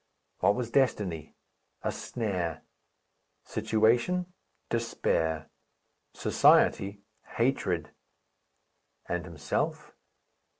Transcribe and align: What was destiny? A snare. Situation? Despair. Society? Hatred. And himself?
What 0.39 0.55
was 0.55 0.71
destiny? 0.71 1.35
A 1.83 1.91
snare. 1.91 2.63
Situation? 3.43 4.33
Despair. 4.67 5.51
Society? 6.15 7.03
Hatred. 7.35 7.91
And 9.07 9.25
himself? 9.25 9.93